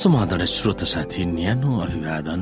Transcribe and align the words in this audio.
समाधान 0.00 0.44
श्रोत 0.46 0.82
साथी 0.88 1.24
न्यानो 1.28 1.70
अभिवादन 1.76 2.40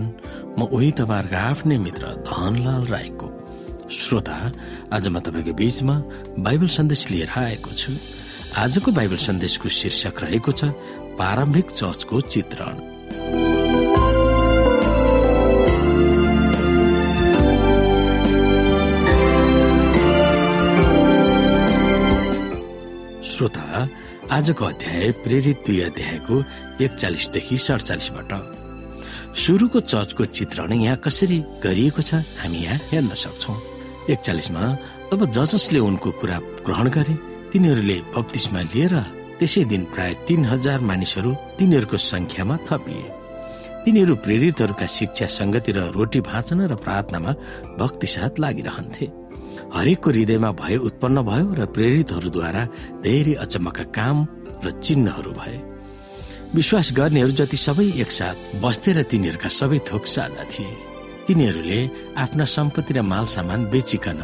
म 0.59 0.63
उही 0.71 0.91
तपाईँहरूको 0.95 1.37
आफ्नै 1.43 1.77
मित्र 1.79 2.07
धनलाल 2.23 2.83
राईको। 2.87 3.29
श्रोता 3.91 4.37
आज 4.95 5.09
म 5.09 5.19
तपाईँको 5.19 5.53
बीचमा 5.59 5.97
बाइबल 6.39 6.69
सन्देश 6.71 7.03
लिएर 7.11 7.31
आएको 7.35 7.73
छु। 7.75 7.93
आजको 8.63 8.89
बाइबल 8.95 9.19
सन्देशको 9.27 9.69
शीर्षक 9.75 10.23
रहेको 10.23 10.52
छ 10.55 10.71
प्रारम्भिक 11.19 11.71
चर्चको 11.75 12.21
चित्रण। 12.30 12.77
आजको 24.28 24.64
अध्याय 24.64 25.10
प्रेरित 25.24 25.62
दुई 25.66 25.80
अध्यायको 25.80 26.34
एकचालिसदेखि 26.84 27.56
सडचालिसबाट। 27.59 28.32
सुरुको 29.41 29.80
चर्चको 29.80 30.24
चित्रण 30.37 30.73
यहाँ 30.73 30.96
कसरी 31.01 31.38
गरिएको 31.64 32.02
छ 32.04 32.20
हामी 32.37 32.59
यहाँ 32.60 32.77
हेर्न 32.92 33.09
सक्छौ। 33.16 33.52
एकचालिसमा 34.12 34.62
तब 35.09 35.24
जजसले 35.32 35.78
उनको 35.80 36.10
कुरा 36.20 36.38
ग्रहण 36.60 36.88
गरे 36.92 37.14
तिनीहरूले 37.52 37.96
बत्तिसमा 38.12 38.60
लिएर 38.68 38.95
त्यसै 39.41 39.64
दिन 39.64 39.84
प्राय 39.96 40.12
तीन 40.29 40.45
हजार 40.45 40.80
मानिसहरू 40.84 41.32
तिनीहरूको 41.59 41.96
संख्यामा 41.96 42.57
थपिए। 42.68 43.09
तिनीहरू 43.85 44.15
प्रेरितहरूका 44.24 44.87
शिक्षा 44.92 45.26
संगति 45.38 45.73
र 45.73 45.88
रोटी 45.96 46.20
भाँचन 46.20 46.60
र 46.68 46.74
प्रार्थनामा 46.76 47.32
भक्ति 47.80 48.07
साथ 48.07 48.32
लागिरहन्थे। 48.45 49.07
हरेकको 49.74 50.11
हृदयमा 50.11 50.51
भय 50.61 50.77
उत्पन्न 50.88 51.23
भयो 51.29 51.47
र 51.59 51.61
प्रेरितहरूद्वारा 51.74 52.63
धेरै 53.05 53.35
अचम्मका 53.45 53.85
काम 53.99 54.16
र 54.65 54.66
चिन्हहरू 54.85 55.33
भए। 55.41 55.57
विश्वास 56.55 56.87
गर्नेहरू 56.97 57.33
जति 57.38 57.57
सबै 57.57 57.87
एकसाथ 58.02 58.37
बस्थे 58.63 58.91
र 58.93 59.02
तिनीहरूका 59.10 59.49
सबै 59.52 59.79
थोक 59.88 60.05
साझा 60.07 60.45
थिए। 60.52 60.73
तिनीहरूले 61.27 61.80
आफ्ना 62.16 62.45
सम्पत्ति 62.57 62.93
र 62.97 63.01
माल 63.05 63.25
सामान 63.29 63.60
बेचिकन 63.69 64.22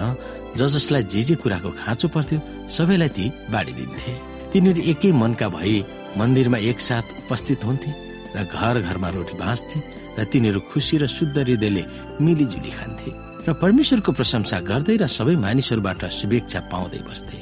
ज 0.57 0.61
जसलाई 0.65 1.03
जे 1.13 1.23
जे 1.29 1.35
कुराको 1.37 1.71
खाँचो 1.77 2.09
पर्थ्यो 2.09 2.39
सबैलाई 2.77 3.11
ती 3.17 3.25
बाँडिदिन्थे। 3.53 4.13
तिनीहरू 4.53 4.81
एकै 4.93 5.11
मनका 5.13 5.49
भई 5.53 5.85
मन्दिरमा 6.17 6.59
एकसाथ 6.71 7.07
उपस्थित 7.21 7.61
हुन्थे 7.69 7.91
र 8.35 8.49
घर 8.49 8.81
घरमा 8.81 9.09
रोटी 9.13 9.35
बाँच्थे 9.37 9.79
र 10.17 10.25
तिनीहरू 10.25 10.61
खुसी 10.73 10.97
र 11.03 11.07
शुद्ध 11.07 11.37
हृदयले 11.37 11.85
मिलिजुली 12.25 12.73
खान्थे। 12.79 13.11
र 13.45 13.53
परमेश्वरको 13.61 14.11
प्रशंसा 14.17 14.59
गर्दै 14.65 14.97
र 14.97 15.05
सबै 15.07 15.37
मानिसहरूबाट 15.37 16.03
शुभेच्छा 16.19 16.61
पाउँदै 16.73 17.01
बस्थे। 17.05 17.39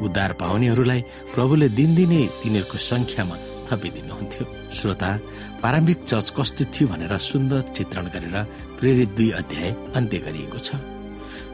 उद्धार 0.00 0.32
पाउनेहरूलाई 0.40 1.00
प्रभुले 1.34 1.68
दिनदिनै 1.76 2.22
तिनीहरूको 2.40 2.78
संख्यामा 2.80 3.36
थपिदिनुहुन्थ्यो। 3.68 4.44
श्रोता 4.72 5.10
प्रारम्भिक 5.60 5.98
चर्च 6.08 6.28
कस्तो 6.36 6.64
थियो 6.72 6.86
भनेर 6.88 7.12
सुन्दर 7.20 7.62
चित्रण 7.76 8.06
गरेर 8.14 8.36
प्रेरित 8.80 9.10
दुई 9.16 9.30
अध्याय 9.40 9.68
अन्त्य 9.96 10.18
गरिएको 10.24 10.58
छ। 10.58 10.68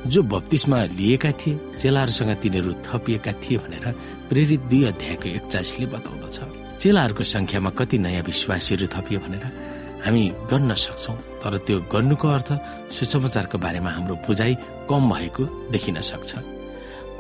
जो 0.06 0.20
बत्तिसमा 0.22 0.78
लिएका 0.98 1.30
थिए 1.41 1.58
चेलाहरूसँग 1.78 2.33
तिनीहरू 2.42 2.72
थपिएका 2.86 3.33
थिए 3.42 3.58
भनेर 3.62 3.86
प्रेरित 4.30 4.62
दुई 4.70 4.83
अध्यायको 4.92 5.27
एकचालिसले 5.39 5.86
बताउँदछ। 5.94 6.39
चेलाहरूको 6.78 7.24
संख्यामा 7.34 7.70
कति 7.78 7.98
नयाँ 7.98 8.22
विश्वासीहरू 8.22 8.86
थपियो 8.94 9.19
भनेर 9.27 9.44
हामी 10.05 10.25
गर्न 10.50 10.75
सक्छौ। 10.75 11.12
तर 11.42 11.53
त्यो 11.67 11.77
गर्नुको 11.92 12.29
अर्थ 12.29 12.51
सुसमाचारको 12.90 13.57
बारेमा 13.58 13.90
हाम्रो 13.90 14.14
बुझाइ 14.27 14.52
कम 14.90 15.02
भएको 15.11 15.42
देखिन 15.70 16.01
सक्छ। 16.02 16.30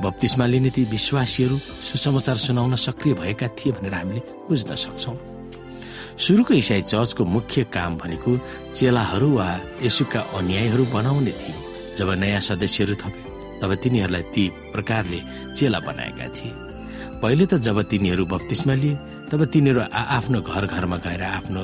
बत्तिसमा 0.02 0.46
लिने 0.46 0.70
ती 0.74 0.82
विश्वासीहरू 0.90 1.56
सुसमाचार 1.58 2.36
सुनाउन 2.36 2.74
सक्रिय 2.76 3.14
भएका 3.14 3.48
थिए 3.54 3.72
भनेर 3.72 3.94
हामीले 3.94 4.20
बुझ्न 4.48 4.74
सक्छौ। 4.74 5.14
सुरुको 6.18 6.54
इसाई 6.54 6.82
चर्चको 6.82 7.22
मुख्य 7.24 7.64
काम 7.70 7.92
भनेको 7.98 8.30
चेलाहरू 8.74 9.28
वा 9.30 9.48
यसुका 9.82 10.20
अन्यायहरू 10.34 10.84
बनाउने 10.92 11.32
थियो। 11.40 11.56
जब 11.96 12.08
नयाँ 12.18 12.40
सदस्यहरू 12.40 12.94
थपे 12.98 13.22
तब 13.60 13.70
तिनीहरूलाई 13.78 14.22
ती 14.34 14.44
प्रकारले 14.74 15.20
चेला 15.56 15.78
बनाएका 15.86 16.26
थिए। 16.34 16.52
पहिले 17.22 17.44
त 17.46 17.54
जब 17.62 17.78
तिनीहरू 17.86 18.24
बत्तिसमा 18.26 18.74
लिए 18.74 18.98
तब 19.30 19.40
तिनीहरू 19.54 19.80
आफ्नो 19.94 20.38
घर 20.42 20.66
घरमा 20.66 20.96
गएर 20.98 21.22
आफ्नो 21.22 21.62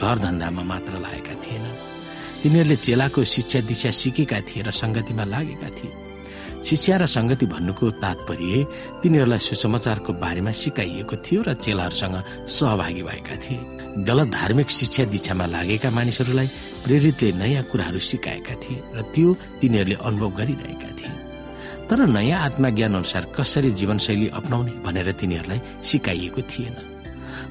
घर 0.00 0.18
धन्दामा 0.18 0.62
मात्र 0.62 0.92
लागेका 0.98 1.34
थिएन। 1.44 1.64
तिनीहरूले 2.42 2.76
चेलाको 2.76 3.24
शिक्षा 3.24 3.60
दिशा 3.68 3.90
सिकेका 3.92 4.40
थिए 4.48 4.62
र 4.64 4.70
संगतिमा 4.72 5.24
लागेका 5.24 5.68
थिए। 5.76 5.92
शिक्षा 6.64 6.96
र 6.96 7.06
संगति 7.06 7.46
भन्नुको 7.46 7.90
तात्पर्य 8.00 8.64
तिनीहरूलाई 9.02 9.38
सुसमाचारको 9.38 10.12
बारेमा 10.12 10.52
सिकाइएको 10.52 11.16
थियो 11.16 11.40
र 11.44 11.52
चेलाहरूसँग 11.54 12.16
सहभागी 12.48 13.02
भएका 13.02 13.36
थिए। 13.44 13.60
गलत 14.08 14.28
धार्मिक 14.28 14.68
शिक्षा 14.70 15.04
दिशामा 15.04 15.46
लागेका 15.46 15.90
मानिसहरूलाई 15.90 16.48
प्रेरितले 16.84 17.32
नयाँ 17.32 17.64
कुराहरू 17.68 18.00
सिकाएका 18.00 18.54
थिए 18.62 18.82
र 18.96 18.98
त्यो 19.12 19.28
तिनीहरूले 19.60 19.96
अनुभव 20.00 20.30
गरिरहेका 20.36 20.90
थिए। 20.96 21.12
तर 21.88 21.98
नयाँ 22.08 22.40
आत्मज्ञान 22.40 22.94
अनुसार 22.94 23.24
कसरी 23.36 23.70
जीवनशैली 23.76 24.28
अप्नाउने 24.32 24.72
भनेर 24.84 25.12
तिनीहरूलाई 25.12 25.60
सिकाइएको 25.84 26.42
थिएन। 26.42 26.76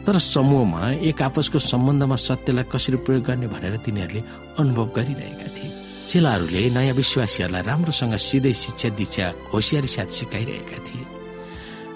तर 0.06 0.18
समूहमा 0.18 0.90
एक 1.06 1.22
आपसको 1.22 1.60
सम्बन्धमा 1.60 2.16
सत्यलाई 2.16 2.66
कसरी 2.72 2.98
प्रयोग 3.06 3.24
गर्ने 3.24 3.48
भनेर 3.48 3.76
तिनीहरूले 3.86 4.22
अनुभव 4.60 4.88
गरिरहेका 4.96 5.48
थिए। 5.56 5.72
चेलाहरूले 6.08 6.70
नयाँ 6.70 6.96
विश्वासीहरूलाई 6.96 7.64
राम्रोसँग 7.64 8.16
सिधै 8.18 8.54
शिक्षा 8.54 8.90
दीक्षा 8.98 9.26
होसियारी 9.54 9.88
साथ 9.88 10.10
सिकाइरहेका 10.10 10.80
थिए। 10.88 11.06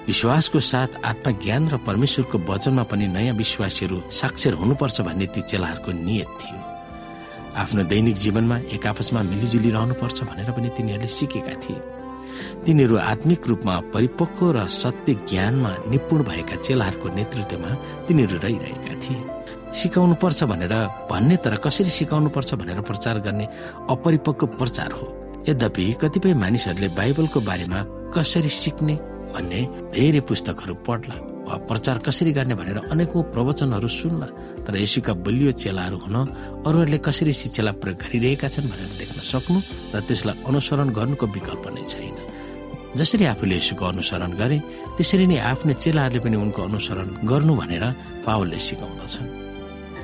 विश्वासको 0.08 0.60
साथ 0.60 1.00
आत्मज्ञान 1.06 1.64
र 1.70 1.78
परमेश्वरको 1.88 2.38
वचनमा 2.44 2.84
पनि 2.92 3.08
नयाँ 3.08 3.36
विश्वासीहरू 3.36 3.98
साक्षर 4.12 4.54
हुनुपर्छ 4.62 5.02
भन्ने 5.02 5.28
ती 5.34 5.42
चेलाहरूको 5.42 5.92
नियत 5.92 6.32
थियो। 6.42 6.60
आफ्नो 7.56 7.84
दैनिक 7.84 8.16
जीवनमा 8.16 8.58
एक 8.76 8.86
आपसमा 8.88 9.22
मिलिजुली 9.24 9.70
रहनुपर्छ 9.72 10.18
भनेर 10.30 10.52
पनि 10.52 10.70
तिनीहरूले 10.78 11.08
सिकेका 11.08 11.56
थिए। 11.64 12.03
तिनीहरू 12.66 12.96
आत्मिक 12.98 13.48
रूपमा 13.48 13.80
परिपक्व 13.94 14.52
र 14.52 14.68
सत्य 14.68 15.14
ज्ञानमा 15.30 15.72
निपुण 15.92 16.24
भएका 16.24 16.56
चेलाहरूको 16.56 17.10
नेतृत्वमा 17.16 17.72
तिनीहरू 18.08 18.38
रहिरहेका 18.44 18.94
थिए। 19.04 19.22
सिकाउनु 19.74 20.16
पर्छ 20.22 20.44
भनेर 20.44 20.74
भन्ने 21.10 21.36
तर 21.44 21.56
कसरी 21.66 21.90
सिकाउनु 21.90 22.30
पर्छ 22.30 22.54
भनेर 22.54 22.82
प्रचार 22.82 23.20
गर्ने 23.26 23.46
अपरिपक्व 23.90 24.46
प्रचार 24.62 24.92
हो। 24.92 25.06
यद्यपि 25.50 25.92
कतिपय 26.02 26.34
मानिसहरूले 26.34 26.88
बाइबलको 26.96 27.40
बारेमा 27.42 27.80
कसरी 28.16 28.50
सिक्ने 28.62 28.96
भन्ने 29.34 29.62
धेरै 29.94 30.20
पुस्तकहरू 30.30 30.76
पढ्ला। 30.88 31.33
वा 31.44 31.56
प्रचार 31.70 31.98
कसरी 32.08 32.32
गर्ने 32.38 32.56
भनेर 32.56 32.78
अनेकौं 32.94 33.22
प्रवचनहरू 33.34 33.88
सुन्ला 34.00 34.28
तर 34.66 34.76
यसुका 34.80 35.14
बलियो 35.26 35.52
चेलाहरू 35.64 35.98
हुन 36.04 36.16
अरूहरूले 36.68 37.00
कसरी 37.08 37.34
शिक्षालाई 37.42 37.76
प्रयोग 37.82 37.98
गरिरहेका 38.04 38.48
छन् 38.48 38.72
भनेर 38.72 38.92
देख्न 39.02 39.20
सक्नु 39.32 39.60
र 39.94 40.00
त्यसलाई 40.08 40.36
अनुसरण 40.50 40.88
गर्नुको 40.98 41.26
विकल्प 41.36 41.66
नै 41.76 41.84
छैन। 41.84 42.18
जसरी 42.96 43.26
आफूले 43.34 43.56
यसुको 43.58 43.84
अनुसरण 43.92 44.32
गरे 44.42 44.58
त्यसरी 44.96 45.26
नै 45.28 45.38
आफ्नो 45.52 45.74
चेलाहरूले 45.84 46.20
पनि 46.24 46.38
उनको 46.46 46.62
अनुसरण 46.70 47.08
गर्नु 47.32 47.54
भनेर 47.62 47.84
पावलले 48.26 48.60
सिकाउँदछन्। 48.68 49.28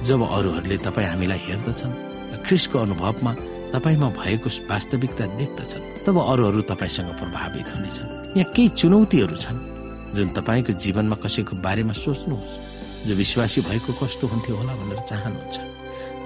जब 0.08 0.20
अरूहरूले 0.38 0.78
तपाईँ 0.86 1.10
हामीलाई 1.12 1.42
हेर्दछन् 1.48 1.94
र 2.32 2.36
ख्रिसको 2.46 2.78
अनुभवमा 2.86 3.32
तपाईँमा 3.74 4.08
भएको 4.20 4.50
वास्तविकता 4.72 5.26
देख्दछन् 5.40 5.88
तब 6.04 6.16
अरूहरू 6.20 6.62
तपाईँसँग 6.72 7.10
प्रभावित 7.22 7.68
हुनेछन्। 7.76 8.08
यहाँ 8.38 8.52
केही 8.54 8.70
चुनौतीहरू 8.80 9.38
छन्। 9.46 9.79
जुन 10.16 10.28
तपाईँको 10.38 10.72
जीवनमा 10.74 11.16
कसैको 11.24 11.54
बारेमा 11.66 11.94
सोच्नुहोस् 11.94 12.56
जो 13.08 13.14
विश्वासी 13.16 13.62
भएको 13.62 13.92
कस्तो 14.00 14.26
हुन्थ्यो 14.28 14.56
होला 14.56 14.74
भनेर 14.80 15.02
चाहनुहुन्छ। 15.10 15.58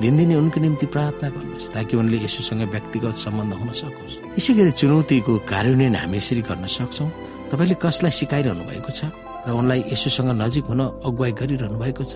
दिनदिनै 0.02 0.36
उनको 0.36 0.60
निम्ति 0.60 0.86
प्रार्थना 0.90 1.30
गर्नुहोस् 1.30 1.72
ताकि 1.74 1.94
उनले 2.02 2.18
यसोसँग 2.25 2.62
व्यक्तिगत 2.74 3.13
सम्बन्ध 3.13 3.54
हुन 3.54 3.69
सकोस्। 3.78 4.13
यसै 4.40 4.54
गरी 4.57 4.72
चुनौतीको 4.81 5.34
कार्यान्वयन 5.52 5.96
हामी 6.02 6.18
यसरी 6.18 6.42
गर्न 6.50 6.66
सक्छौ। 6.66 7.06
तपाईँले 7.52 7.75
कसलाई 7.78 8.13
सिकाइरहनु 8.19 8.63
भएको 8.66 8.92
छ 8.92 9.02
र 9.46 9.52
उनलाई 9.54 9.80
यसोसँग 9.94 10.30
नजिक 10.40 10.66
हुन 10.72 10.81
अगुवाई 11.04 11.31
गरिरहनु 11.38 11.78
भएको 11.78 12.04
छ? 12.04 12.13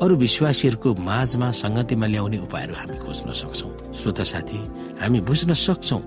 अरू 0.00 0.14
विश्वासीहरूको 0.16 0.88
माझमा 0.96 1.48
सङ्गतिमा 1.50 2.06
ल्याउने 2.06 2.38
उपायहरू 2.46 2.74
हामी 2.80 2.96
खोज्न 3.04 3.28
सक्छौ। 3.36 3.68
श्रोता 3.98 4.24
साथी 4.32 4.58
हामी 5.02 5.20
बुझ्न 5.20 5.50
सक्छौ 5.52 5.98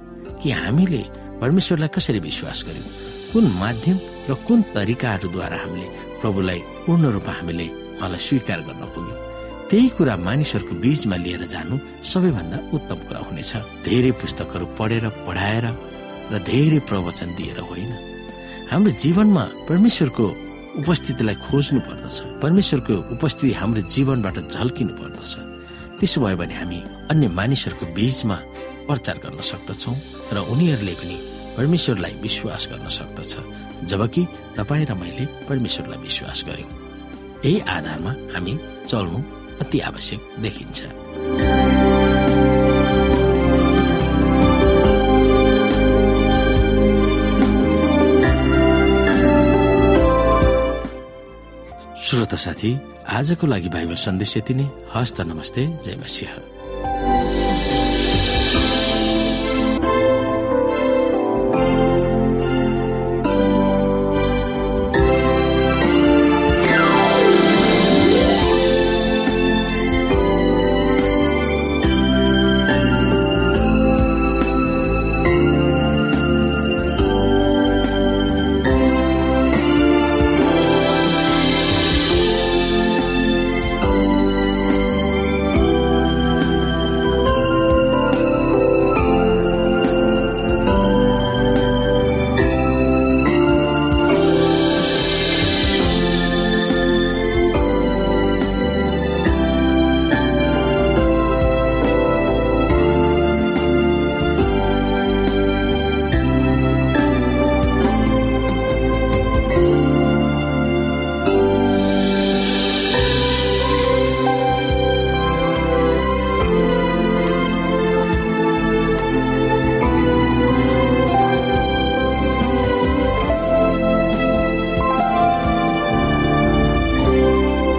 कि 0.41 0.49
हामीले 0.49 1.01
परमेश्वरलाई 1.43 1.91
कसरी 1.93 2.19
विश्वास 2.19 2.63
गर्यौं? 2.67 2.87
कुन 3.33 3.45
माध्यम 3.61 3.97
र 4.29 4.33
कुन 4.47 4.59
तरिकाहरूद्वारा 4.75 5.57
हामीले 5.63 5.87
प्रभुलाई 6.21 6.59
पूर्ण 6.85 7.03
रूपमा 7.15 7.33
हामीले 7.39 7.67
उहाँलाई 7.99 8.21
स्वीकार 8.27 8.59
गर्न 8.67 8.83
पुग्यौँ? 8.95 9.19
त्यही 9.69 9.87
कुरा 9.97 10.15
मानिसहरूको 10.27 10.73
बीचमा 10.83 11.15
लिएर 11.25 11.43
जानु 11.53 11.75
सबैभन्दा 12.11 12.57
उत्तम 12.75 12.99
कुरा 13.07 13.21
हुनेछ। 13.27 13.51
धेरै 13.87 14.11
पुस्तकहरू 14.21 14.65
पढेर 14.79 15.05
पढाएर 15.27 15.65
र 16.31 16.33
धेरै 16.49 16.79
प्रवचन 16.89 17.29
दिएर 17.37 17.59
होइन। 17.69 17.91
हाम्रो 18.71 18.91
जीवनमा 19.03 19.43
परमेश्वरको 19.69 20.25
उपस्थितिलाई 20.81 21.35
खोज्नु 21.45 21.79
पर्दछ 21.87 22.17
परमेश्वरको 22.43 22.95
उपस्थिति 23.15 23.51
हाम्रो 23.61 23.81
जीवनबाट 23.93 24.37
झल्किनु 24.55 24.93
पर्दछ 25.01 25.33
त्यसो 25.99 26.17
भयो 26.23 26.37
भने 26.41 26.55
हामी 26.59 26.79
अन्य 27.11 27.27
मानिसहरूको 27.39 27.85
बीचमा 27.97 28.37
प्रचार 28.87 29.17
गर्न 29.23 29.39
सक्दछौ 29.51 29.93
र 30.33 30.37
उनीहरूले 30.53 30.95
पनि 31.01 31.17
परमेश्वरलाई 31.57 32.13
विश्वास 32.13 32.67
गर्न 32.71 32.89
सक्दछ। 32.89 33.37
जबकि 33.83 34.27
तपाईँ 34.57 34.85
र 34.85 34.93
मैले 34.93 35.25
परमेश्वरलाई 35.49 35.97
विश्वास 35.97 36.43
गर्यौं। 36.47 36.71
यही 37.45 37.59
आधारमा 37.59 38.11
हामी 38.33 38.59
चल्नु 38.87 39.19
अति 39.61 39.79
आवश्यक 39.79 40.35
देखिन्छ। 40.39 40.79
श्रोता 52.03 52.37
साथी 52.37 52.77
आजको 53.09 53.47
लागि 53.47 53.69
बाइबल 53.69 53.95
सन्देश 53.95 54.37
यति 54.37 54.53
नै। 54.53 54.69
हस्त 54.95 55.21
नमस्ते 55.21 55.65
जय 55.85 55.95
मसिंह। 55.95 56.52